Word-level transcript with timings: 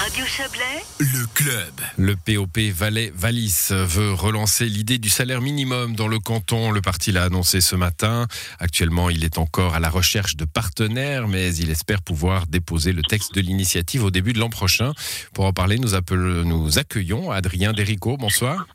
Radio 0.00 0.24
Chablais, 0.24 0.82
Le 0.98 1.26
club. 1.34 1.74
Le 1.98 2.16
POP 2.16 2.58
Valais-Valis 2.72 3.68
veut 3.70 4.12
relancer 4.14 4.64
l'idée 4.66 4.98
du 4.98 5.10
salaire 5.10 5.40
minimum 5.42 5.94
dans 5.94 6.08
le 6.08 6.18
canton. 6.18 6.70
Le 6.70 6.80
parti 6.80 7.12
l'a 7.12 7.24
annoncé 7.24 7.60
ce 7.60 7.76
matin. 7.76 8.26
Actuellement, 8.58 9.10
il 9.10 9.24
est 9.24 9.36
encore 9.36 9.74
à 9.74 9.80
la 9.80 9.90
recherche 9.90 10.36
de 10.36 10.44
partenaires, 10.46 11.28
mais 11.28 11.54
il 11.54 11.70
espère 11.70 12.00
pouvoir 12.02 12.46
déposer 12.46 12.92
le 12.92 13.02
texte 13.02 13.34
de 13.34 13.40
l'initiative 13.42 14.02
au 14.04 14.10
début 14.10 14.32
de 14.32 14.38
l'an 14.38 14.48
prochain. 14.48 14.92
Pour 15.34 15.44
en 15.44 15.52
parler, 15.52 15.78
nous, 15.78 15.94
appelons- 15.94 16.44
nous 16.44 16.78
accueillons 16.78 17.30
Adrien 17.30 17.72
Derico. 17.72 18.16
Bonsoir. 18.16 18.66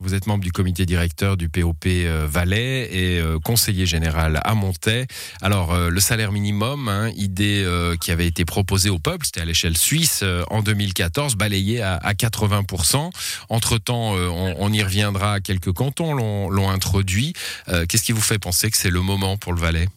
Vous 0.00 0.14
êtes 0.14 0.26
membre 0.26 0.44
du 0.44 0.52
comité 0.52 0.86
directeur 0.86 1.36
du 1.36 1.48
POP 1.48 1.86
euh, 1.86 2.26
Valais 2.28 2.88
et 2.92 3.20
euh, 3.20 3.38
conseiller 3.38 3.86
général 3.86 4.40
à 4.44 4.54
Montaix. 4.54 5.06
Alors, 5.40 5.72
euh, 5.72 5.88
le 5.88 6.00
salaire 6.00 6.32
minimum, 6.32 6.88
hein, 6.88 7.10
idée 7.16 7.66
qui 8.00 8.10
avait 8.10 8.26
été 8.26 8.44
proposée 8.44 8.90
au 8.90 8.98
peuple, 8.98 9.26
c'était 9.26 9.40
à 9.40 9.44
l'échelle 9.44 9.76
suisse 9.76 10.24
en 10.50 10.62
2014, 10.62 11.36
balayé 11.36 11.82
à, 11.82 11.94
à 11.96 12.12
80%. 12.12 13.10
Entre-temps, 13.48 14.12
on, 14.14 14.54
on 14.58 14.72
y 14.72 14.82
reviendra, 14.82 15.40
quelques 15.40 15.72
cantons 15.72 16.14
l'ont 16.14 16.70
introduit. 16.70 17.34
Qu'est-ce 17.66 18.02
qui 18.02 18.12
vous 18.12 18.20
fait 18.20 18.38
penser 18.38 18.70
que 18.70 18.76
c'est 18.76 18.90
le 18.90 19.00
moment 19.00 19.36
pour 19.36 19.52
le 19.52 19.60
Valais? 19.60 19.88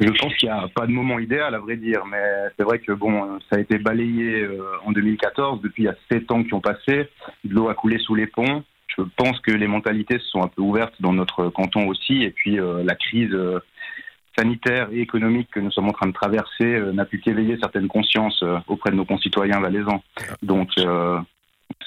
Je 0.00 0.10
pense 0.18 0.34
qu'il 0.36 0.48
n'y 0.48 0.54
a 0.54 0.66
pas 0.74 0.86
de 0.86 0.92
moment 0.92 1.18
idéal, 1.18 1.54
à 1.54 1.58
vrai 1.58 1.76
dire, 1.76 2.04
mais 2.06 2.22
c'est 2.56 2.64
vrai 2.64 2.78
que 2.78 2.92
bon, 2.92 3.38
ça 3.50 3.56
a 3.56 3.60
été 3.60 3.78
balayé 3.78 4.42
euh, 4.42 4.62
en 4.84 4.92
2014. 4.92 5.60
Depuis, 5.60 5.82
il 5.82 5.86
y 5.86 5.88
a 5.88 5.96
sept 6.10 6.30
ans 6.32 6.42
qui 6.42 6.54
ont 6.54 6.60
passé. 6.60 7.08
De 7.44 7.54
l'eau 7.54 7.68
a 7.68 7.74
coulé 7.74 7.98
sous 7.98 8.14
les 8.14 8.26
ponts. 8.26 8.64
Je 8.96 9.02
pense 9.16 9.38
que 9.40 9.52
les 9.52 9.68
mentalités 9.68 10.18
se 10.18 10.26
sont 10.26 10.42
un 10.42 10.48
peu 10.48 10.62
ouvertes 10.62 10.94
dans 11.00 11.12
notre 11.12 11.48
canton 11.48 11.86
aussi. 11.86 12.22
Et 12.22 12.30
puis, 12.30 12.58
euh, 12.58 12.82
la 12.82 12.94
crise 12.94 13.32
euh, 13.32 13.60
sanitaire 14.36 14.88
et 14.92 15.00
économique 15.00 15.48
que 15.52 15.60
nous 15.60 15.70
sommes 15.70 15.88
en 15.88 15.92
train 15.92 16.06
de 16.06 16.12
traverser 16.12 16.64
euh, 16.64 16.92
n'a 16.92 17.04
pu 17.04 17.20
qu'éveiller 17.20 17.58
certaines 17.60 17.88
consciences 17.88 18.42
euh, 18.42 18.58
auprès 18.68 18.90
de 18.90 18.96
nos 18.96 19.04
concitoyens 19.04 19.60
valaisans. 19.60 20.02
Donc, 20.42 20.70
euh, 20.78 21.18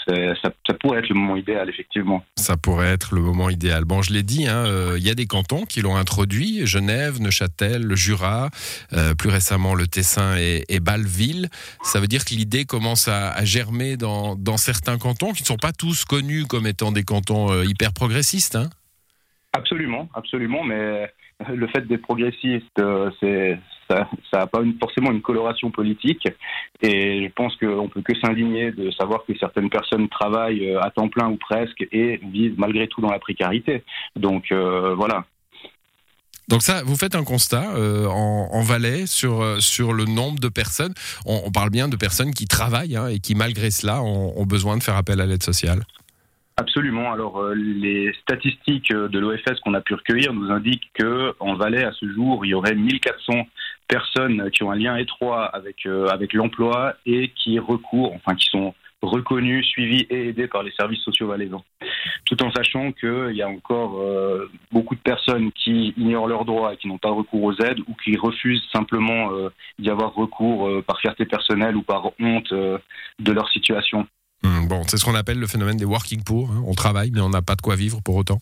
ça, 0.07 0.51
ça 0.67 0.73
pourrait 0.73 0.99
être 0.99 1.09
le 1.09 1.15
moment 1.15 1.35
idéal, 1.35 1.69
effectivement. 1.69 2.23
Ça 2.35 2.57
pourrait 2.57 2.87
être 2.87 3.15
le 3.15 3.21
moment 3.21 3.49
idéal. 3.49 3.85
Bon, 3.85 4.01
je 4.01 4.11
l'ai 4.13 4.23
dit, 4.23 4.47
hein, 4.47 4.65
euh, 4.65 4.95
il 4.97 5.05
y 5.05 5.09
a 5.09 5.15
des 5.15 5.27
cantons 5.27 5.65
qui 5.65 5.81
l'ont 5.81 5.95
introduit 5.95 6.65
Genève, 6.65 7.21
Neuchâtel, 7.21 7.83
le 7.83 7.95
Jura, 7.95 8.49
euh, 8.93 9.15
plus 9.15 9.29
récemment 9.29 9.75
le 9.75 9.87
Tessin 9.87 10.37
et, 10.37 10.65
et 10.69 10.79
Bâle-Ville. 10.79 11.49
Ça 11.83 11.99
veut 11.99 12.07
dire 12.07 12.25
que 12.25 12.33
l'idée 12.33 12.65
commence 12.65 13.07
à, 13.07 13.31
à 13.31 13.45
germer 13.45 13.97
dans, 13.97 14.35
dans 14.35 14.57
certains 14.57 14.97
cantons 14.97 15.33
qui 15.33 15.43
ne 15.43 15.47
sont 15.47 15.57
pas 15.57 15.71
tous 15.71 16.05
connus 16.05 16.45
comme 16.45 16.67
étant 16.67 16.91
des 16.91 17.03
cantons 17.03 17.51
euh, 17.51 17.65
hyper 17.65 17.93
progressistes. 17.93 18.55
Hein? 18.55 18.69
Absolument, 19.53 20.09
absolument, 20.15 20.63
mais 20.63 21.11
le 21.49 21.67
fait 21.67 21.81
d'être 21.87 22.01
progressiste, 22.01 22.79
euh, 22.79 23.09
c'est 23.19 23.59
ça 23.89 24.07
n'a 24.33 24.47
pas 24.47 24.61
forcément 24.79 25.11
une 25.11 25.21
coloration 25.21 25.69
politique, 25.69 26.27
et 26.81 27.25
je 27.25 27.31
pense 27.33 27.55
qu'on 27.57 27.89
peut 27.89 28.01
que 28.01 28.17
s'indigner 28.19 28.71
de 28.71 28.89
savoir 28.91 29.23
que 29.27 29.37
certaines 29.37 29.69
personnes 29.69 30.07
travaillent 30.09 30.69
euh, 30.69 30.81
à 30.81 30.89
temps 30.89 31.09
plein 31.09 31.29
ou 31.29 31.37
presque 31.37 31.85
et 31.91 32.19
vivent 32.31 32.55
malgré 32.57 32.87
tout 32.87 33.01
dans 33.01 33.11
la 33.11 33.19
précarité. 33.19 33.83
Donc 34.15 34.45
euh, 34.51 34.95
voilà. 34.95 35.25
Donc 36.47 36.61
ça, 36.61 36.81
vous 36.83 36.95
faites 36.95 37.15
un 37.15 37.23
constat 37.23 37.65
en, 38.09 38.49
en 38.51 38.61
Valais 38.61 39.05
sur, 39.05 39.61
sur 39.61 39.93
le 39.93 40.03
nombre 40.03 40.39
de 40.39 40.49
personnes. 40.49 40.93
On, 41.25 41.51
parle 41.51 41.69
bien 41.69 41.87
de 41.87 41.95
personnes 41.95 42.33
qui 42.33 42.47
travaillent 42.47 42.97
hein, 42.97 43.07
et 43.07 43.19
qui, 43.19 43.33
malgré 43.33 43.71
cela, 43.71 44.03
ont 44.03 44.45
besoin 44.45 44.75
de 44.75 44.83
faire 44.83 44.97
appel 44.97 45.21
à 45.21 45.25
l'aide 45.25 45.41
sociale. 45.41 45.83
Absolument. 46.57 47.11
Alors, 47.11 47.39
euh, 47.39 47.55
les 47.55 48.13
statistiques 48.21 48.91
euh, 48.91 49.07
de 49.07 49.19
l'OFS 49.19 49.59
qu'on 49.63 49.73
a 49.73 49.81
pu 49.81 49.95
recueillir 49.95 50.33
nous 50.33 50.51
indiquent 50.51 50.91
que 50.93 51.33
en 51.39 51.55
Valais, 51.55 51.83
à 51.83 51.91
ce 51.93 52.07
jour, 52.11 52.45
il 52.45 52.49
y 52.49 52.53
aurait 52.53 52.75
1400 52.75 53.47
personnes 53.87 54.49
qui 54.51 54.63
ont 54.63 54.71
un 54.71 54.75
lien 54.75 54.95
étroit 54.95 55.45
avec 55.45 55.85
euh, 55.85 56.07
avec 56.07 56.33
l'emploi 56.33 56.95
et 57.05 57.29
qui 57.29 57.57
recourent, 57.57 58.13
enfin, 58.13 58.35
qui 58.35 58.47
sont 58.49 58.75
reconnues, 59.03 59.63
suivies 59.63 60.07
et 60.09 60.29
aidées 60.29 60.47
par 60.47 60.63
les 60.63 60.71
services 60.71 61.01
sociaux 61.01 61.27
valaisans. 61.27 61.63
Tout 62.25 62.41
en 62.43 62.51
sachant 62.51 62.91
qu'il 62.93 63.33
y 63.33 63.41
a 63.41 63.49
encore 63.49 63.99
euh, 63.99 64.49
beaucoup 64.71 64.95
de 64.95 65.01
personnes 65.01 65.51
qui 65.51 65.93
ignorent 65.97 66.27
leurs 66.27 66.45
droits 66.45 66.73
et 66.73 66.77
qui 66.77 66.87
n'ont 66.87 66.97
pas 66.97 67.11
recours 67.11 67.43
aux 67.43 67.53
aides 67.59 67.79
ou 67.87 67.95
qui 68.03 68.17
refusent 68.17 68.67
simplement 68.71 69.31
euh, 69.33 69.49
d'y 69.77 69.89
avoir 69.89 70.13
recours 70.13 70.67
euh, 70.67 70.81
par 70.81 70.99
fierté 70.99 71.25
personnelle 71.25 71.75
ou 71.75 71.83
par 71.83 72.11
honte 72.19 72.53
de 72.53 73.31
leur 73.31 73.49
situation. 73.49 74.07
Hum, 74.43 74.67
bon, 74.67 74.81
c'est 74.87 74.97
ce 74.97 75.05
qu'on 75.05 75.15
appelle 75.15 75.39
le 75.39 75.47
phénomène 75.47 75.77
des 75.77 75.85
working 75.85 76.23
poor. 76.23 76.49
hein. 76.51 76.63
On 76.67 76.73
travaille, 76.73 77.11
mais 77.11 77.21
on 77.21 77.29
n'a 77.29 77.41
pas 77.41 77.55
de 77.55 77.61
quoi 77.61 77.75
vivre 77.75 78.01
pour 78.03 78.15
autant. 78.15 78.39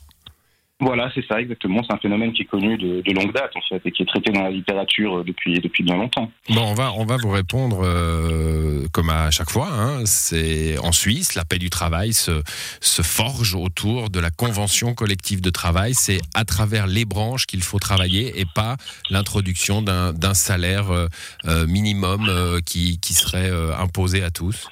Voilà, 0.84 1.12
c'est 1.14 1.24
ça 1.28 1.40
exactement. 1.40 1.84
C'est 1.88 1.94
un 1.94 2.00
phénomène 2.00 2.34
qui 2.34 2.42
est 2.42 2.46
connu 2.46 2.76
de, 2.76 3.02
de 3.06 3.12
longue 3.14 3.32
date 3.36 3.52
en 3.56 3.62
fait 3.70 3.80
et 3.86 3.92
qui 3.92 4.02
est 4.02 4.06
traité 4.08 4.32
dans 4.32 4.42
la 4.42 4.50
littérature 4.50 5.20
euh, 5.20 5.24
depuis 5.24 5.60
depuis 5.60 5.84
bien 5.84 5.96
longtemps. 5.96 6.32
Bon, 6.50 6.64
on 6.64 6.74
va, 6.74 6.92
on 6.94 7.06
va 7.06 7.18
vous 7.18 7.30
répondre 7.30 7.82
euh, 7.84 8.88
comme 8.92 9.12
à 9.12 9.30
chaque 9.30 9.52
fois. 9.52 9.70
hein. 9.72 10.02
C'est 10.06 10.80
en 10.80 10.92
Suisse, 10.92 11.36
la 11.36 11.46
paix 11.46 11.60
du 11.60 11.70
travail 11.70 12.14
se, 12.14 12.42
se 12.80 13.04
forge 13.04 13.54
autour 13.54 14.10
de 14.10 14.20
la 14.20 14.32
convention 14.32 14.96
collective 14.96 15.40
de 15.40 15.52
travail. 15.52 15.94
C'est 15.94 16.20
à 16.34 16.46
travers 16.46 16.88
les 16.88 17.06
branches 17.06 17.46
qu'il 17.46 17.62
faut 17.62 17.78
travailler 17.78 18.40
et 18.42 18.46
pas 18.56 18.76
l'introduction 19.12 19.84
d'un 19.84 20.34
salaire 20.34 20.90
euh, 20.90 21.68
minimum 21.68 22.26
euh, 22.28 22.60
qui, 22.66 23.00
qui 23.00 23.14
serait 23.14 23.52
imposé 23.78 24.24
à 24.24 24.32
tous. 24.32 24.68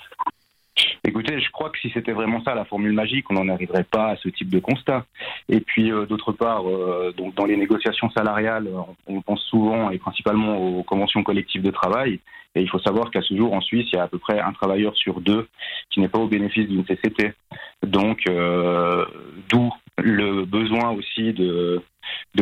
Écoutez, 1.09 1.39
je 1.39 1.49
crois 1.49 1.71
que 1.71 1.79
si 1.79 1.89
c'était 1.89 2.11
vraiment 2.11 2.39
ça 2.43 2.53
la 2.53 2.65
formule 2.65 2.93
magique, 2.93 3.25
on 3.31 3.33
n'en 3.33 3.49
arriverait 3.49 3.83
pas 3.83 4.09
à 4.09 4.15
ce 4.17 4.29
type 4.29 4.51
de 4.51 4.59
constat. 4.59 5.07
Et 5.49 5.59
puis 5.59 5.91
euh, 5.91 6.05
d'autre 6.05 6.31
part, 6.33 6.69
euh, 6.69 7.11
donc 7.17 7.33
dans 7.33 7.45
les 7.45 7.57
négociations 7.57 8.11
salariales, 8.11 8.69
on, 9.07 9.19
pense 9.23 9.41
souvent 9.45 9.89
et 9.89 9.97
principalement 9.97 10.59
aux 10.59 10.83
conventions 10.83 11.23
collectives 11.23 11.63
de 11.63 11.71
travail. 11.71 12.19
Et 12.53 12.61
il 12.61 12.69
faut 12.69 12.77
savoir 12.77 13.09
qu'à 13.09 13.23
ce 13.23 13.35
jour 13.35 13.53
en 13.53 13.61
Suisse, 13.61 13.87
il 13.91 13.95
y 13.95 13.99
a 13.99 14.03
à 14.03 14.07
peu 14.07 14.19
près 14.19 14.39
un 14.39 14.51
travailleur 14.51 14.95
sur 14.95 15.19
deux 15.19 15.47
qui 15.89 15.99
n'est 15.99 16.09
pas 16.09 16.19
au 16.19 16.27
bénéfice 16.27 16.67
d'une 16.67 16.85
CCT. 16.85 17.33
Donc 17.81 18.19
euh, 18.29 19.03
d'où 19.49 19.73
le 19.97 20.45
besoin 20.45 20.91
aussi 20.91 21.33
de 21.33 21.81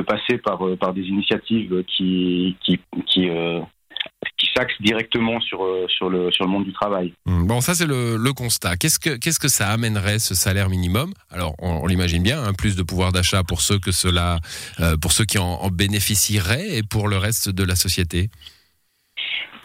passer 0.06 0.40
par 0.40 0.94
des 0.94 1.04
initiatives 1.04 1.86
qui 1.88 2.58
qui 4.38 4.48
s'axent 4.56 4.82
directement 4.82 5.40
sur 5.40 5.64
euh, 5.64 5.86
sur 5.88 6.10
le 6.10 6.32
sur 6.32 6.46
le 6.46 6.50
monde 6.52 6.66
du 6.66 6.74
travail. 6.74 7.14
Hum, 7.28 7.46
Bon, 7.48 7.62
ça 7.62 7.76
c'est 7.76 7.86
le, 7.86 8.18
le 8.18 8.34
constat. 8.34 8.76
Qu'est-ce 8.76 9.00
que 9.00 9.16
qu'est-ce 9.18 9.40
que 9.40 9.48
ça 9.48 9.70
amènerait 9.70 10.20
ce 10.20 10.34
salaire 10.36 10.70
minimum? 10.70 11.14
Alors, 11.32 11.56
on, 11.60 11.82
on 11.84 11.86
l'imagine 11.88 12.24
bien, 12.24 12.44
hein, 12.44 12.54
plus 12.54 12.76
de 12.76 12.84
pouvoir 12.84 13.12
d'achat 13.12 13.44
pour 13.44 13.62
ceux 13.62 13.80
que 13.80 13.92
cela, 13.92 14.40
euh, 14.80 14.98
pour 14.98 15.12
ceux 15.12 15.26
qui 15.26 15.38
en, 15.38 15.46
en 15.46 15.70
bénéficieraient 15.70 16.78
et 16.78 16.84
pour 16.84 17.08
le 17.08 17.18
reste 17.18 17.50
de 17.50 17.64
la 17.64 17.76
société? 17.76 18.30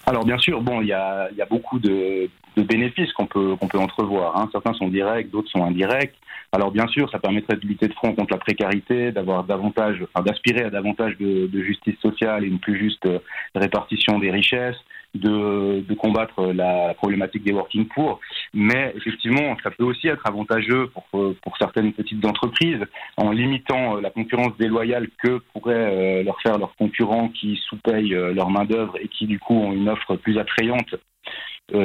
Alors 0.06 0.24
bien 0.24 0.38
sûr, 0.38 0.60
bon, 0.60 0.80
il 0.82 0.88
y 0.88 0.92
a, 0.92 1.28
il 1.30 1.36
y 1.36 1.42
a 1.42 1.46
beaucoup 1.46 1.78
de, 1.78 2.28
de 2.56 2.62
bénéfices 2.62 3.12
qu'on 3.12 3.26
peut 3.26 3.56
qu'on 3.56 3.68
peut 3.68 3.78
entrevoir. 3.78 4.36
Hein. 4.36 4.48
Certains 4.52 4.74
sont 4.74 4.88
directs, 4.88 5.30
d'autres 5.30 5.50
sont 5.50 5.64
indirects. 5.64 6.14
Alors 6.54 6.70
bien 6.70 6.86
sûr, 6.88 7.10
ça 7.10 7.18
permettrait 7.18 7.56
de 7.56 7.66
lutter 7.66 7.88
de 7.88 7.94
front 7.94 8.14
contre 8.14 8.34
la 8.34 8.38
précarité, 8.38 9.10
d'avoir 9.10 9.44
davantage, 9.44 10.04
enfin, 10.12 10.22
d'aspirer 10.22 10.64
à 10.64 10.70
davantage 10.70 11.16
de, 11.16 11.46
de 11.46 11.62
justice 11.62 11.98
sociale 12.00 12.44
et 12.44 12.46
une 12.46 12.58
plus 12.58 12.78
juste 12.78 13.06
euh, 13.06 13.20
répartition 13.54 14.18
des 14.18 14.30
richesses, 14.30 14.76
de, 15.14 15.80
de 15.80 15.94
combattre 15.94 16.52
la 16.52 16.92
problématique 16.92 17.42
des 17.42 17.52
working 17.52 17.86
poor. 17.86 18.20
Mais 18.52 18.92
effectivement, 18.94 19.56
ça 19.62 19.70
peut 19.70 19.84
aussi 19.84 20.08
être 20.08 20.26
avantageux 20.26 20.88
pour 20.88 21.06
euh, 21.14 21.34
pour 21.42 21.56
certaines 21.56 21.94
petites 21.94 22.24
entreprises 22.26 22.84
en 23.16 23.30
limitant 23.30 23.96
euh, 23.96 24.00
la 24.02 24.10
concurrence 24.10 24.54
déloyale 24.58 25.08
que 25.24 25.38
pourraient 25.54 26.22
leur 26.22 26.38
faire 26.42 26.58
leurs 26.58 26.76
concurrents 26.76 27.30
qui 27.30 27.58
sous-payent 27.66 28.10
leur 28.10 28.50
main-d'œuvre 28.50 28.98
et 29.00 29.08
qui, 29.08 29.26
du 29.26 29.38
coup, 29.38 29.54
ont 29.54 29.72
une 29.72 29.88
offre 29.88 30.16
plus 30.16 30.38
attrayante 30.38 30.94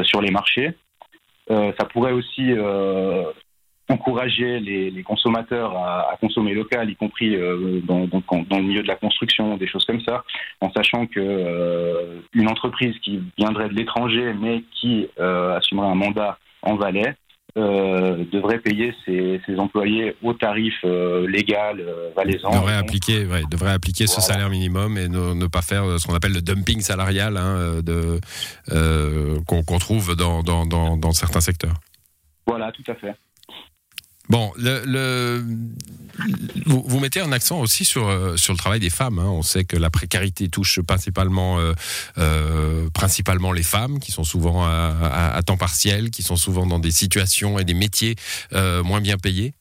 sur 0.03 0.21
les 0.21 0.31
marchés. 0.31 0.71
Ça 1.49 1.85
pourrait 1.91 2.11
aussi 2.11 2.53
encourager 3.89 4.59
les, 4.59 4.91
les 4.91 5.03
consommateurs 5.03 5.75
à, 5.77 6.11
à 6.11 6.17
consommer 6.17 6.53
local, 6.53 6.89
y 6.89 6.95
compris 6.95 7.35
euh, 7.35 7.79
dans, 7.83 8.05
dans, 8.07 8.21
dans 8.49 8.57
le 8.57 8.63
milieu 8.63 8.83
de 8.83 8.87
la 8.87 8.95
construction, 8.95 9.57
des 9.57 9.67
choses 9.67 9.85
comme 9.85 10.01
ça, 10.01 10.23
en 10.61 10.71
sachant 10.71 11.05
que 11.07 11.19
euh, 11.19 12.19
une 12.33 12.49
entreprise 12.49 12.95
qui 13.03 13.21
viendrait 13.37 13.69
de 13.69 13.73
l'étranger 13.73 14.33
mais 14.39 14.63
qui 14.79 15.07
euh, 15.19 15.57
assumerait 15.57 15.87
un 15.87 15.95
mandat 15.95 16.37
en 16.61 16.75
Valais 16.75 17.15
devrait 17.55 18.59
payer 18.59 18.93
ses, 19.03 19.41
ses 19.47 19.57
employés 19.57 20.15
au 20.21 20.31
tarif 20.33 20.75
légal 20.83 21.83
valaisan. 22.15 22.51
devrait 22.51 22.75
appliquer, 22.75 23.25
ouais, 23.25 23.41
devrait 23.49 23.71
appliquer 23.71 24.05
ce 24.05 24.21
salaire 24.21 24.51
minimum 24.51 24.95
et 24.95 25.07
ne, 25.07 25.33
ne 25.33 25.47
pas 25.47 25.63
faire 25.63 25.99
ce 25.99 26.05
qu'on 26.05 26.13
appelle 26.13 26.33
le 26.33 26.43
dumping 26.43 26.81
salarial 26.81 27.35
hein, 27.35 27.81
qu'on 29.47 29.79
trouve 29.79 30.15
dans 30.15 31.11
certains 31.13 31.41
secteurs. 31.41 31.73
Voilà, 32.45 32.71
tout 32.71 32.83
à 32.91 32.93
fait. 32.93 33.15
Bon, 34.29 34.51
le, 34.57 34.83
le- 34.85 35.43
vous, 36.65 36.99
mettez 36.99 37.21
un 37.21 37.31
accent 37.31 37.59
aussi 37.61 37.85
sur, 37.85 38.07
euh, 38.07 38.35
sur 38.37 38.51
le 38.53 38.57
travail 38.57 38.79
des 38.79 38.89
femmes. 38.89 39.19
hein. 39.19 39.29
On 39.29 39.41
sait 39.43 39.63
que 39.65 39.77
la 39.77 39.89
précarité 39.89 40.49
touche 40.49 40.81
principalement, 40.81 41.59
euh, 41.59 41.73
euh, 42.17 42.89
principalement 42.93 43.51
les 43.51 43.63
femmes, 43.63 43.99
qui 43.99 44.11
sont 44.11 44.23
souvent 44.23 44.63
à, 44.65 45.31
à- 45.35 45.43
temps 45.43 45.57
partiel, 45.57 46.09
qui 46.09 46.23
sont 46.23 46.35
souvent 46.35 46.65
dans 46.65 46.79
des 46.79 46.91
situations 46.91 47.57
et 47.59 47.63
des 47.63 47.73
métiers 47.73 48.15
moins 48.51 48.99
bien 49.01 49.17
payés. 49.17 49.53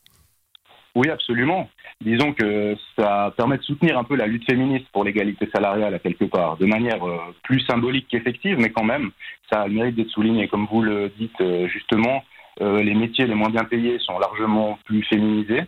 Oui, 0.95 1.11
absolument. 1.11 1.69
disons 2.05 2.33
que 2.33 2.75
ça 2.99 3.33
permet 3.37 3.59
de 3.59 3.63
soutenir 3.63 3.99
un 3.99 4.05
peu 4.05 4.17
la 4.17 4.27
lutte 4.27 4.45
féministe 4.47 4.87
pour 4.93 5.05
l'égalité 5.05 5.49
salariale 5.55 5.95
à 5.95 5.99
quelque 5.99 6.25
part, 6.25 6.57
de 6.57 6.67
manière 6.67 7.01
plus 7.45 7.61
symbolique 7.67 8.07
qu'effective, 8.11 8.57
mais 8.59 8.71
quand 8.71 8.85
même, 8.85 9.11
ça 9.53 9.61
a 9.63 9.69
le 9.69 9.75
mérite 9.75 9.95
d'être 9.95 10.11
souligné. 10.11 10.49
Comme 10.49 10.67
vous 10.73 10.83
le 10.83 11.13
dites 11.19 11.41
justement, 11.73 12.25
les 12.61 12.95
métiers 12.95 13.27
les 13.27 13.35
moins 13.35 13.51
bien 13.51 13.65
payés 13.65 13.99
sont 13.99 14.19
largement 14.19 14.79
plus 14.85 15.03
féminisés. 15.05 15.63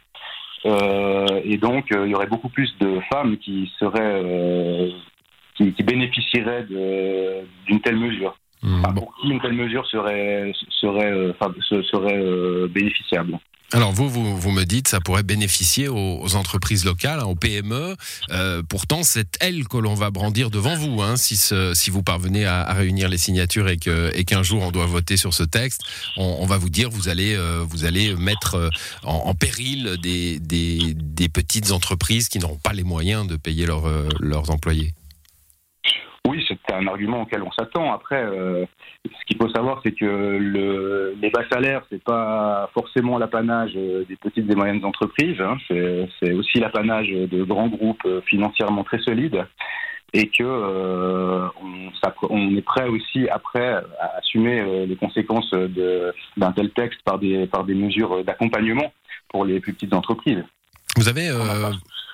et 0.64 1.56
donc, 1.58 1.86
il 1.90 2.10
y 2.10 2.14
aurait 2.14 2.26
beaucoup 2.26 2.48
plus 2.48 2.72
de 2.78 3.00
femmes 3.12 3.36
qui 3.38 3.70
seraient 3.78 4.92
qui, 5.54 5.72
qui 5.72 5.82
bénéficieraient 5.82 6.64
d'une 6.64 7.80
telle 7.80 7.96
mesure. 7.96 8.36
Mmh. 8.62 8.82
pour 8.94 9.14
qui 9.16 9.28
une 9.28 9.40
telle 9.40 9.52
mesure 9.52 9.86
serait, 9.86 10.52
serait, 10.80 11.12
euh, 11.12 11.32
serait 11.70 12.18
euh, 12.18 12.66
bénéficiable 12.66 13.38
alors 13.72 13.92
vous, 13.92 14.08
vous, 14.08 14.34
vous, 14.34 14.50
me 14.50 14.64
dites, 14.64 14.88
ça 14.88 14.98
pourrait 14.98 15.22
bénéficier 15.22 15.88
aux, 15.88 16.36
entreprises 16.36 16.86
locales, 16.86 17.20
hein, 17.20 17.24
aux 17.24 17.34
PME. 17.34 17.96
Euh, 18.30 18.62
pourtant, 18.66 19.02
c'est 19.02 19.36
elles 19.40 19.68
que 19.68 19.76
l'on 19.76 19.94
va 19.94 20.10
brandir 20.10 20.50
devant 20.50 20.74
vous, 20.74 21.02
hein, 21.02 21.16
si, 21.16 21.36
ce, 21.36 21.74
si 21.74 21.90
vous 21.90 22.02
parvenez 22.02 22.46
à, 22.46 22.62
à, 22.62 22.72
réunir 22.72 23.10
les 23.10 23.18
signatures 23.18 23.68
et 23.68 23.76
qu'un 23.76 24.10
et 24.10 24.44
jour 24.44 24.62
on 24.62 24.70
doit 24.70 24.86
voter 24.86 25.18
sur 25.18 25.34
ce 25.34 25.42
texte. 25.42 25.82
On, 26.16 26.38
on 26.40 26.46
va 26.46 26.56
vous 26.56 26.70
dire, 26.70 26.88
vous 26.88 27.10
allez, 27.10 27.34
euh, 27.34 27.62
vous 27.68 27.84
allez 27.84 28.14
mettre 28.14 28.70
en, 29.02 29.14
en 29.26 29.34
péril 29.34 29.98
des, 30.02 30.38
des, 30.38 30.94
des, 30.94 31.28
petites 31.28 31.70
entreprises 31.70 32.30
qui 32.30 32.38
n'auront 32.38 32.56
pas 32.56 32.72
les 32.72 32.84
moyens 32.84 33.26
de 33.26 33.36
payer 33.36 33.66
leur, 33.66 33.86
leurs 34.20 34.50
employés. 34.50 34.94
C'est 36.68 36.74
un 36.74 36.86
argument 36.86 37.22
auquel 37.22 37.42
on 37.42 37.50
s'attend. 37.52 37.92
Après, 37.92 38.22
euh, 38.22 38.66
ce 39.06 39.24
qu'il 39.26 39.38
faut 39.38 39.48
savoir, 39.50 39.80
c'est 39.84 39.92
que 39.92 40.04
le, 40.04 41.16
les 41.20 41.30
bas 41.30 41.44
salaires, 41.50 41.82
c'est 41.90 42.02
pas 42.02 42.68
forcément 42.74 43.16
l'apanage 43.16 43.72
euh, 43.76 44.04
des 44.06 44.16
petites 44.16 44.50
et 44.50 44.54
moyennes 44.54 44.84
entreprises. 44.84 45.40
Hein. 45.40 45.56
C'est 45.68 46.32
aussi 46.32 46.58
l'apanage 46.58 47.08
de 47.08 47.42
grands 47.44 47.68
groupes 47.68 48.04
euh, 48.04 48.20
financièrement 48.26 48.84
très 48.84 48.98
solides 48.98 49.46
et 50.14 50.28
que 50.28 50.42
on, 50.42 51.90
on, 52.30 52.56
est 52.56 52.62
prêt 52.62 52.88
aussi 52.88 53.28
après 53.28 53.68
à 53.68 54.16
assumer 54.16 54.86
les 54.86 54.96
conséquences 54.96 55.50
d'un 55.50 56.52
tel 56.52 56.70
texte 56.70 57.00
par 57.04 57.18
des, 57.18 57.46
par 57.46 57.64
des 57.64 57.74
mesures 57.74 58.24
d'accompagnement 58.24 58.90
pour 59.28 59.44
les 59.44 59.60
plus 59.60 59.74
petites 59.74 59.92
entreprises. 59.92 60.42
Vous 60.96 61.10
avez, 61.10 61.30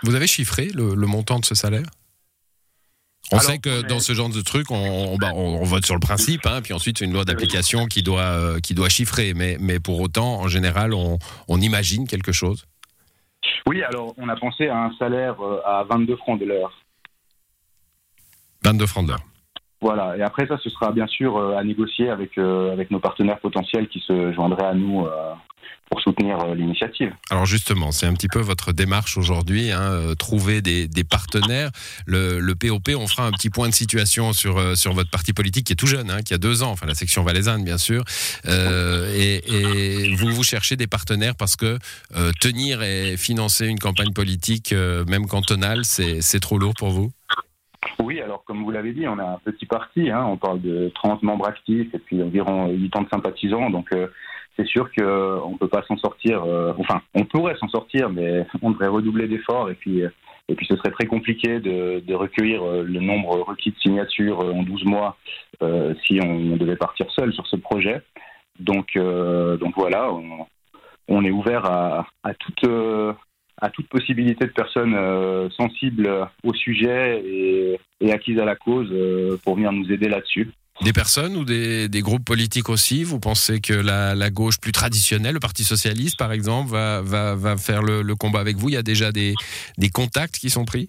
vous 0.02 0.16
avez 0.16 0.26
chiffré 0.26 0.70
le, 0.74 0.96
le 0.96 1.06
montant 1.06 1.38
de 1.38 1.44
ce 1.44 1.54
salaire? 1.54 1.84
On 3.32 3.38
sait 3.38 3.58
que 3.58 3.82
dans 3.82 4.00
ce 4.00 4.12
genre 4.12 4.28
de 4.28 4.40
truc, 4.40 4.70
on, 4.70 5.16
bah, 5.18 5.32
vote 5.62 5.84
sur 5.84 5.94
le 5.94 6.00
principe, 6.00 6.46
hein, 6.46 6.60
puis 6.62 6.72
ensuite 6.72 6.98
c'est 6.98 7.04
une 7.04 7.12
loi 7.12 7.24
d'application 7.24 7.86
qui 7.86 8.02
doit, 8.02 8.20
euh, 8.20 8.60
qui 8.60 8.74
doit 8.74 8.88
chiffrer. 8.88 9.34
Mais, 9.34 9.56
mais 9.60 9.80
pour 9.80 10.00
autant, 10.00 10.40
en 10.40 10.48
général, 10.48 10.92
on, 10.94 11.18
imagine 11.60 12.06
quelque 12.06 12.32
chose. 12.32 12.66
Oui, 13.66 13.82
alors 13.82 14.14
on 14.18 14.28
a 14.28 14.36
pensé 14.36 14.68
à 14.68 14.76
un 14.76 14.92
salaire 14.98 15.40
euh, 15.40 15.60
à 15.64 15.84
22 15.84 16.16
francs 16.16 16.38
de 16.38 16.44
l'heure. 16.44 16.72
22 18.62 18.86
francs 18.86 19.04
de 19.04 19.10
l'heure. 19.10 19.20
Voilà, 19.80 20.16
et 20.16 20.22
après 20.22 20.46
ça, 20.46 20.56
ce 20.58 20.70
sera 20.70 20.92
bien 20.92 21.06
sûr 21.06 21.36
euh, 21.36 21.56
à 21.56 21.64
négocier 21.64 22.08
avec, 22.08 22.38
avec 22.38 22.90
nos 22.90 23.00
partenaires 23.00 23.38
potentiels 23.40 23.88
qui 23.88 24.00
se 24.00 24.32
joindraient 24.32 24.66
à 24.66 24.74
nous 24.74 25.06
pour 25.90 26.00
soutenir 26.00 26.38
euh, 26.40 26.54
l'initiative. 26.54 27.12
Alors 27.30 27.46
justement, 27.46 27.92
c'est 27.92 28.06
un 28.06 28.14
petit 28.14 28.28
peu 28.28 28.40
votre 28.40 28.72
démarche 28.72 29.16
aujourd'hui, 29.16 29.70
hein, 29.70 29.82
euh, 29.82 30.14
trouver 30.14 30.62
des, 30.62 30.88
partenaires. 31.08 31.70
Le, 32.06 32.54
POP, 32.54 32.90
on 32.96 33.06
fera 33.06 33.26
un 33.26 33.30
petit 33.30 33.50
point 33.50 33.68
de 33.68 33.74
situation 33.74 34.32
sur, 34.32 34.58
euh, 34.58 34.74
sur 34.74 34.92
votre 34.94 35.10
parti 35.10 35.32
politique 35.32 35.66
qui 35.66 35.72
est 35.72 35.76
tout 35.76 35.86
jeune, 35.86 36.10
hein, 36.10 36.22
qui 36.22 36.34
a 36.34 36.38
deux 36.38 36.62
ans, 36.62 36.70
enfin 36.70 36.86
la 36.86 36.94
section 36.94 37.22
valaisanne 37.22 37.64
bien 37.64 37.78
sûr. 37.78 38.04
et, 38.46 40.14
vous, 40.16 40.30
vous 40.30 40.44
cherchez 40.44 40.76
des 40.76 40.86
partenaires 40.86 41.34
parce 41.36 41.56
que 41.56 41.78
tenir 42.40 42.82
et 42.82 43.16
financer 43.16 43.66
une 43.66 43.78
campagne 43.78 44.12
politique, 44.12 44.72
même 44.72 45.26
cantonale, 45.26 45.84
c'est 45.84 46.40
trop 46.40 46.58
lourd 46.58 46.74
pour 46.74 46.90
vous? 46.90 47.12
Oui, 48.02 48.20
alors 48.20 48.44
comme 48.44 48.62
vous 48.64 48.70
l'avez 48.70 48.92
dit, 48.92 49.06
on 49.08 49.18
a 49.18 49.24
un 49.24 49.38
petit 49.44 49.66
parti, 49.66 50.10
hein, 50.10 50.24
on 50.26 50.36
parle 50.36 50.60
de 50.60 50.90
30 50.94 51.22
membres 51.22 51.48
actifs 51.48 51.94
et 51.94 51.98
puis 51.98 52.22
environ 52.22 52.68
8 52.68 52.96
ans 52.96 53.02
de 53.02 53.08
sympathisants, 53.08 53.70
donc 53.70 53.90
c'est 54.56 54.66
sûr 54.66 54.90
qu'on 54.92 55.04
euh, 55.04 55.50
ne 55.50 55.56
peut 55.56 55.68
pas 55.68 55.82
s'en 55.82 55.96
sortir. 55.96 56.44
Euh, 56.44 56.72
enfin, 56.78 57.02
on 57.14 57.24
pourrait 57.24 57.56
s'en 57.56 57.68
sortir, 57.68 58.10
mais 58.10 58.46
on 58.62 58.70
devrait 58.70 58.88
redoubler 58.88 59.28
d'efforts 59.28 59.70
et 59.70 59.74
puis. 59.74 60.02
Euh, 60.02 60.08
et 60.46 60.54
puis 60.56 60.66
ce 60.66 60.76
serait 60.76 60.90
très 60.90 61.06
compliqué 61.06 61.58
de, 61.58 62.00
de, 62.00 62.14
recueillir 62.14 62.62
le 62.66 63.00
nombre 63.00 63.40
requis 63.48 63.70
de 63.70 63.78
signatures 63.78 64.40
en 64.40 64.62
12 64.62 64.84
mois 64.84 65.16
si 66.04 66.20
on 66.22 66.58
devait 66.58 66.76
partir 66.76 67.10
seul 67.12 67.32
sur 67.32 67.46
ce 67.46 67.56
projet. 67.56 68.02
Donc, 68.60 68.94
donc 68.94 69.72
voilà, 69.74 70.12
on, 70.12 70.46
on, 71.08 71.24
est 71.24 71.30
ouvert 71.30 71.64
à, 71.64 72.06
à, 72.22 72.34
toute, 72.34 72.62
à 73.60 73.70
toute 73.70 73.88
possibilité 73.88 74.46
de 74.46 74.50
personnes 74.50 74.96
sensibles 75.56 76.10
au 76.42 76.52
sujet 76.54 77.22
et, 77.24 77.78
et, 78.00 78.12
acquises 78.12 78.38
à 78.38 78.44
la 78.44 78.56
cause 78.56 78.92
pour 79.42 79.56
venir 79.56 79.72
nous 79.72 79.90
aider 79.92 80.08
là-dessus. 80.08 80.50
Des 80.82 80.92
personnes 80.92 81.36
ou 81.36 81.44
des, 81.44 81.88
groupes 82.00 82.24
politiques 82.24 82.68
aussi 82.68 83.04
Vous 83.04 83.20
pensez 83.20 83.60
que 83.60 83.72
la, 83.72 84.30
gauche 84.30 84.58
plus 84.60 84.72
traditionnelle, 84.72 85.34
le 85.34 85.40
Parti 85.40 85.62
socialiste 85.62 86.18
par 86.18 86.32
exemple, 86.32 86.70
va, 86.70 87.00
va, 87.02 87.56
faire 87.56 87.82
le, 87.82 88.14
combat 88.14 88.40
avec 88.40 88.56
vous? 88.56 88.70
Il 88.70 88.74
y 88.74 88.78
a 88.78 88.82
déjà 88.82 89.12
des, 89.12 89.34
des 89.78 89.88
contacts 89.88 90.36
qui 90.36 90.50
sont 90.50 90.64
pris? 90.64 90.88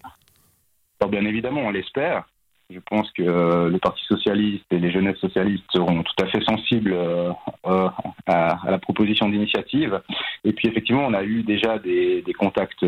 Bien 1.08 1.24
évidemment, 1.24 1.62
on 1.62 1.70
l'espère. 1.70 2.26
Je 2.68 2.80
pense 2.80 3.08
que 3.12 3.22
euh, 3.22 3.68
le 3.70 3.78
Parti 3.78 4.02
socialiste 4.08 4.64
et 4.72 4.78
les 4.78 4.90
jeunesses 4.90 5.18
socialistes 5.18 5.64
seront 5.72 6.02
tout 6.02 6.24
à 6.24 6.26
fait 6.26 6.42
sensibles 6.42 6.92
euh, 6.92 7.30
euh, 7.66 7.88
à, 8.26 8.58
la 8.68 8.78
proposition 8.78 9.28
d'initiative. 9.28 10.00
Et 10.44 10.52
puis 10.52 10.68
effectivement, 10.68 11.06
on 11.06 11.14
a 11.14 11.22
eu 11.22 11.44
déjà 11.44 11.78
des, 11.78 12.24
contacts 12.36 12.84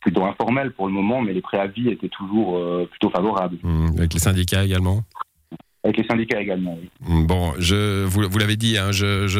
plutôt 0.00 0.24
informels 0.24 0.72
pour 0.72 0.86
le 0.86 0.92
moment, 0.92 1.20
mais 1.20 1.34
les 1.34 1.42
préavis 1.42 1.88
étaient 1.88 2.08
toujours 2.08 2.60
plutôt 2.88 3.10
favorables. 3.10 3.58
Mmh, 3.62 3.98
avec 3.98 4.14
les 4.14 4.20
syndicats 4.20 4.64
également? 4.64 5.02
Avec 5.84 5.96
les 5.96 6.06
syndicats 6.06 6.40
également. 6.40 6.78
Oui. 6.80 7.24
Bon, 7.26 7.54
vous, 8.06 8.38
l'avez 8.38 8.56
dit, 8.56 8.78
hein, 8.78 8.90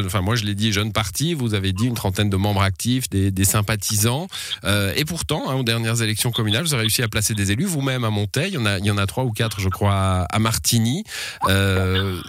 enfin 0.04 0.20
moi 0.22 0.34
je 0.34 0.44
l'ai 0.44 0.54
dit, 0.54 0.72
jeune 0.72 0.92
parti, 0.92 1.34
vous 1.34 1.54
avez 1.54 1.72
dit 1.72 1.86
une 1.86 1.94
trentaine 1.94 2.30
de 2.30 2.36
membres 2.36 2.62
actifs, 2.62 3.08
des, 3.08 3.44
sympathisants, 3.44 4.26
euh, 4.64 4.92
et 4.96 5.04
pourtant, 5.04 5.50
hein, 5.50 5.54
aux 5.54 5.62
dernières 5.62 6.02
élections 6.02 6.32
communales, 6.32 6.64
vous 6.64 6.74
avez 6.74 6.82
réussi 6.82 7.02
à 7.02 7.08
placer 7.08 7.34
des 7.34 7.52
élus, 7.52 7.64
vous-même 7.64 8.04
à 8.04 8.10
Montaix, 8.10 8.48
il 8.48 8.54
y 8.54 8.90
en 8.90 8.98
a, 8.98 9.06
trois 9.06 9.24
ou 9.24 9.30
quatre, 9.30 9.60
je 9.60 9.68
crois, 9.68 10.26
à, 10.28 10.38
Martigny, 10.40 11.04
euh, 11.48 12.20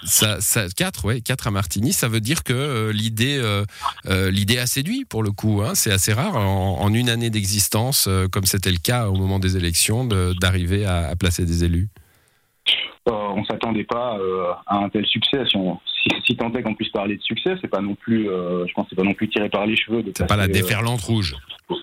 quatre, 0.76 1.06
ouais, 1.06 1.22
quatre 1.22 1.48
à 1.48 1.52
Martigny, 1.52 1.92
ça 1.92 2.08
veut 2.08 2.22
dire 2.22 2.44
que 2.44 2.54
euh, 2.54 2.92
l'idée, 2.94 4.58
a 4.60 4.68
séduit 4.68 5.06
pour 5.06 5.24
le 5.24 5.32
coup, 5.32 5.64
hein, 5.64 5.72
c'est 5.74 5.92
assez 5.92 6.14
rare 6.14 6.36
en, 6.36 6.94
une 6.94 7.10
année 7.10 7.32
d'existence, 7.32 8.08
comme 8.32 8.46
c'était 8.46 8.72
le 8.72 8.78
cas 8.78 9.08
au 9.08 9.16
moment 9.16 9.40
des 9.40 9.58
élections, 9.58 10.06
d'arriver 10.06 10.86
à 10.86 11.16
placer 11.16 11.46
des 11.46 11.64
élus. 11.64 11.90
Euh, 13.10 13.12
on 13.12 13.44
s'attendait 13.44 13.84
pas 13.84 14.18
euh, 14.18 14.54
à 14.66 14.78
un 14.78 14.88
tel 14.88 15.06
succès. 15.06 15.44
Si, 15.46 15.58
on, 15.58 15.78
si, 16.26 16.38
tant 16.38 16.54
est 16.54 16.64
qu'on 16.64 16.74
puisse 16.74 16.92
parler 16.92 17.18
de 17.18 17.22
succès, 17.22 17.56
c'est 17.60 17.68
pas 17.68 17.82
non 17.82 17.96
plus, 17.96 18.30
euh, 18.30 18.66
je 18.66 18.74
pense, 18.74 18.88
c'est 18.90 18.96
pas 18.96 19.04
non 19.04 19.14
plus 19.14 19.28
tiré 19.28 19.50
par 19.50 19.66
les 19.66 19.76
cheveux. 19.76 20.04
C'est 20.16 20.26
pas 20.26 20.38
la 20.38 20.48
déferlante 20.48 21.02
rouge. 21.02 21.36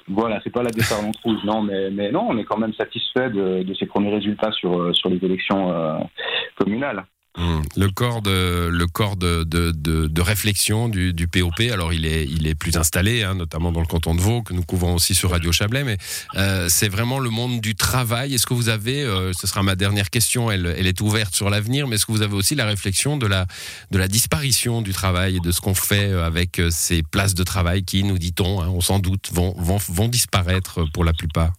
Voilà, 0.09 0.41
c'est 0.43 0.50
pas 0.50 0.62
la 0.62 0.71
déferlante 0.71 1.17
rouge, 1.25 1.41
non, 1.45 1.61
mais, 1.61 1.91
mais 1.91 2.11
non, 2.11 2.27
on 2.31 2.39
est 2.39 2.45
quand 2.45 2.57
même 2.57 2.73
satisfait 2.73 3.29
de, 3.29 3.62
de 3.62 3.75
ces 3.75 3.85
premiers 3.85 4.15
résultats 4.15 4.53
sur 4.53 4.97
sur 4.97 5.11
les 5.11 5.23
élections 5.23 6.09
communales. 6.57 7.05
Mmh. 7.39 7.61
Le 7.77 7.89
corps 7.91 8.23
de 8.23 8.69
le 8.73 8.87
corps 8.89 9.17
de, 9.17 9.45
de, 9.45 9.71
de, 9.71 10.21
réflexion 10.21 10.89
du, 10.89 11.13
du, 11.13 11.29
POP, 11.29 11.61
alors 11.73 11.93
il 11.93 12.05
est 12.05 12.25
il 12.25 12.49
est 12.49 12.57
plus 12.57 12.77
installé, 12.77 13.23
hein, 13.23 13.37
notamment 13.37 13.71
dans 13.71 13.79
le 13.79 13.87
canton 13.87 14.17
de 14.17 14.21
Vaud 14.21 14.43
que 14.43 14.53
nous 14.53 14.65
couvrons 14.65 14.97
aussi 14.97 15.15
sur 15.15 15.31
Radio 15.31 15.53
Chablais, 15.53 15.85
mais 15.85 15.97
euh, 16.35 16.67
c'est 16.69 16.89
vraiment 16.89 17.21
le 17.21 17.31
monde 17.31 17.61
du 17.61 17.77
travail. 17.77 18.35
Est-ce 18.35 18.47
que 18.47 18.55
vous 18.55 18.69
avez, 18.69 19.05
euh, 19.05 19.33
ce 19.33 19.47
sera 19.47 19.63
ma 19.63 19.77
dernière 19.77 20.11
question, 20.11 20.51
elle, 20.51 20.75
elle 20.77 20.89
est 20.89 21.01
ouverte 21.01 21.33
sur 21.33 21.51
l'avenir, 21.51 21.87
mais 21.87 21.97
est-ce 21.97 22.07
que 22.07 22.11
vous 22.11 22.23
avez 22.23 22.35
aussi 22.35 22.57
la 22.57 22.67
réflexion 22.67 23.17
de 23.17 23.29
la 23.29 23.47
de 23.93 23.99
la 23.99 24.09
disparition 24.09 24.83
du 24.83 24.93
travail 24.93 25.37
et 25.37 25.41
de 25.41 25.53
ce 25.53 25.61
qu'on 25.61 25.75
fait 25.75 26.11
euh, 26.11 26.27
avec 26.27 26.61
ces 26.71 27.05
places 27.05 27.35
de 27.35 27.45
travail 27.45 27.85
qui, 27.85 28.03
nous 28.03 28.19
dit-on, 28.19 28.61
hein, 28.61 28.69
on 28.71 28.81
s'en 28.81 28.99
doute, 28.99 29.31
vont, 29.33 29.55
vont 29.57 29.79
vont 29.89 30.09
disparaître 30.09 30.85
pour 30.93 31.05
la 31.05 31.13
plupart? 31.13 31.53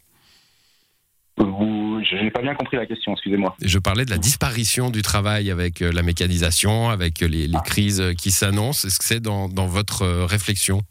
Je 2.11 2.17
n'ai 2.17 2.31
pas 2.31 2.41
bien 2.41 2.55
compris 2.55 2.77
la 2.77 2.85
question, 2.85 3.13
excusez-moi. 3.13 3.55
Je 3.61 3.79
parlais 3.79 4.03
de 4.03 4.11
la 4.11 4.17
disparition 4.17 4.89
du 4.89 5.01
travail 5.01 5.49
avec 5.49 5.81
euh, 5.81 5.91
la 5.93 6.03
mécanisation, 6.03 6.89
avec 6.89 7.21
les, 7.21 7.47
les 7.47 7.57
crises 7.63 8.03
qui 8.17 8.31
s'annoncent. 8.31 8.85
Est-ce 8.85 8.99
que 8.99 9.05
c'est 9.05 9.21
dans, 9.21 9.47
dans, 9.47 9.67
votre 9.67 10.01
euh, 10.01 10.25
réflexion? 10.25 10.81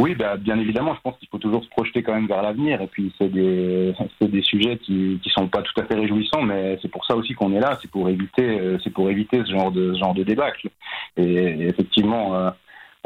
Oui, 0.00 0.16
bah, 0.16 0.36
bien 0.36 0.58
évidemment, 0.58 0.94
je 0.94 1.00
pense 1.02 1.16
qu'il 1.18 1.28
faut 1.28 1.38
toujours 1.38 1.62
se 1.62 1.68
projeter 1.68 2.02
quand 2.02 2.14
même 2.14 2.26
vers 2.26 2.42
l'avenir. 2.42 2.80
Et 2.82 2.88
puis, 2.88 3.12
c'est 3.16 3.28
des, 3.28 3.94
des 4.20 4.42
sujets 4.42 4.78
qui 4.78 5.20
ne 5.24 5.30
sont 5.30 5.46
pas 5.46 5.62
tout 5.62 5.80
à 5.80 5.84
fait 5.84 5.94
réjouissants, 5.94 6.42
mais 6.42 6.78
c'est 6.82 6.90
pour 6.90 7.04
ça 7.04 7.14
aussi 7.14 7.34
qu'on 7.34 7.52
est 7.52 7.60
là. 7.60 7.78
C'est 7.80 7.90
pour 7.90 8.08
éviter, 8.08 8.58
euh, 8.58 8.78
c'est 8.82 8.90
pour 8.90 9.08
éviter 9.10 9.42
ce 9.44 9.52
genre 9.52 9.70
de, 9.70 9.94
ce 9.94 10.00
genre 10.00 10.14
de 10.14 10.24
débâcle. 10.24 10.68
Et, 11.16 11.68
effectivement, 11.68 12.52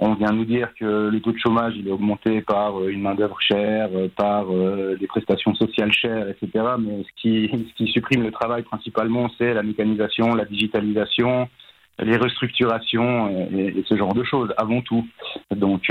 on 0.05 0.15
vient 0.15 0.33
nous 0.33 0.45
dire 0.45 0.69
que 0.79 1.09
le 1.11 1.21
taux 1.21 1.31
de 1.33 1.39
chômage 1.39 1.75
est 1.79 1.91
augmenté 1.91 2.41
par 2.41 2.81
euh, 2.81 2.89
une 2.89 3.03
main 3.03 3.15
d'œuvre 3.15 3.41
chère, 3.41 3.89
euh, 3.95 4.09
par 4.17 4.47
euh, 4.51 4.97
des 4.99 5.07
prestations 5.07 5.55
sociales 5.55 5.93
chères, 5.93 6.29
etc. 6.29 6.65
Mais 6.79 7.05
ce 7.17 7.75
qui 7.77 7.87
supprime 7.87 8.23
le 8.25 8.33
travail 8.33 8.63
principalement, 8.65 9.31
c'est 9.39 9.55
la 9.55 9.63
mécanisation, 9.63 10.35
la 10.35 10.45
digitalisation, 10.45 11.49
les 12.05 12.17
restructurations 12.17 13.49
et, 13.57 13.85
ce 13.89 13.97
genre 13.97 14.15
de 14.15 14.25
choses 14.25 14.53
avant 14.57 14.81
tout. 14.83 15.07
Donc 15.55 15.83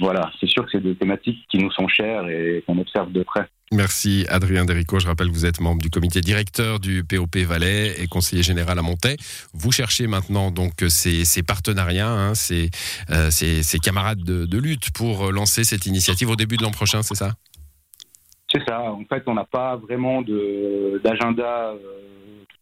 voilà, 0.00 0.30
c'est 0.40 0.48
sûr 0.48 0.64
que 0.64 0.70
c'est 0.72 0.82
des 0.82 0.94
thématiques 0.94 1.44
qui 1.50 1.58
nous 1.58 1.70
sont 1.70 1.88
chères 1.88 2.26
et 2.28 2.62
qu'on 2.66 2.78
observe 2.78 3.12
de 3.12 3.22
près. 3.22 3.46
Merci 3.72 4.26
Adrien 4.28 4.64
Derico. 4.64 4.98
Je 4.98 5.06
rappelle 5.06 5.28
que 5.28 5.32
vous 5.32 5.46
êtes 5.46 5.60
membre 5.60 5.82
du 5.82 5.90
comité 5.90 6.20
directeur 6.20 6.78
du 6.78 7.02
POP 7.02 7.38
Valais 7.38 7.94
et 8.00 8.06
conseiller 8.06 8.42
général 8.42 8.78
à 8.78 8.82
Montaix. 8.82 9.16
Vous 9.52 9.72
cherchez 9.72 10.06
maintenant 10.06 10.50
donc 10.50 10.72
ces, 10.88 11.42
partenariats, 11.42 12.10
hein, 12.10 12.34
ces, 12.34 12.70
camarades 13.82 14.22
de, 14.22 14.58
lutte 14.58 14.90
pour 14.92 15.32
lancer 15.32 15.64
cette 15.64 15.86
initiative 15.86 16.30
au 16.30 16.36
début 16.36 16.56
de 16.56 16.62
l'an 16.62 16.70
prochain, 16.70 17.02
c'est 17.02 17.16
ça? 17.16 17.32
C'est 18.52 18.62
ça. 18.68 18.80
En 18.82 19.04
fait, 19.04 19.24
on 19.26 19.34
n'a 19.34 19.44
pas 19.44 19.76
vraiment 19.76 20.22
d'agenda 20.22 21.72
euh, 21.72 21.78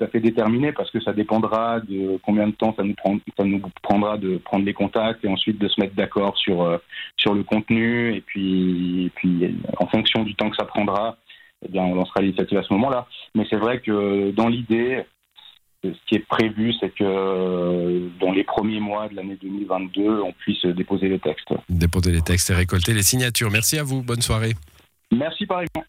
tout 0.03 0.09
à 0.09 0.09
fait 0.09 0.21
déterminé 0.21 0.73
parce 0.73 0.91
que 0.91 1.01
ça 1.01 1.13
dépendra 1.13 1.81
de 1.81 2.19
combien 2.25 2.47
de 2.47 2.53
temps 2.53 2.75
ça 2.77 2.83
nous, 2.83 2.95
ça 3.37 3.45
nous 3.45 3.63
prendra 3.83 4.19
de 4.19 4.39
prendre 4.39 4.65
les 4.65 4.75
contacts 4.75 5.25
et 5.25 5.29
ensuite 5.29 5.59
de 5.59 5.69
se 5.69 5.81
mettre 5.81 5.95
d'accord 5.95 6.37
sur, 6.37 6.63
euh, 6.63 6.79
sur 7.17 7.35
le 7.35 7.43
contenu. 7.43 8.15
Et 8.15 8.21
puis, 8.21 9.11
puis, 9.15 9.57
en 9.79 9.87
fonction 9.87 10.23
du 10.25 10.35
temps 10.35 10.51
que 10.51 10.57
ça 10.57 10.65
prendra, 10.65 11.17
eh 11.65 11.71
bien, 11.71 11.83
on 11.83 11.95
lancera 11.95 12.21
l'initiative 12.21 12.59
à 12.59 12.63
ce 12.63 12.73
moment-là. 12.75 13.07
Mais 13.35 13.47
c'est 13.49 13.57
vrai 13.57 13.81
que 13.81 14.31
dans 14.33 14.49
l'idée, 14.49 15.05
ce 15.85 15.91
qui 16.07 16.17
est 16.17 16.27
prévu, 16.27 16.73
c'est 16.81 16.91
que 16.91 17.05
euh, 17.05 18.09
dans 18.21 18.33
les 18.33 18.45
premiers 18.45 18.81
mois 18.81 19.09
de 19.09 19.17
l'année 19.17 19.37
2022, 19.41 20.21
on 20.21 20.33
puisse 20.33 20.65
déposer 20.65 21.09
les 21.09 21.19
textes. 21.19 21.53
Déposer 21.69 22.13
les 22.13 22.23
textes 22.23 22.51
et 22.51 22.55
récolter 22.55 22.95
les 22.95 23.03
signatures. 23.03 23.51
Merci 23.51 23.79
à 23.79 23.83
vous. 23.83 24.03
Bonne 24.03 24.23
soirée. 24.23 24.55
Merci 25.11 25.47
par 25.47 25.61
exemple. 25.61 25.87